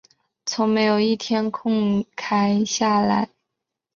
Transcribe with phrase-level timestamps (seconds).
[0.47, 3.29] 从没有一天空閒下来